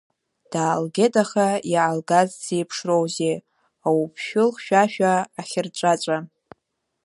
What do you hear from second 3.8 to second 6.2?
ауԥшәыл хьшәашәа, ахьырҵәаҵәа.